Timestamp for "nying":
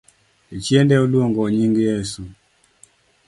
1.55-1.75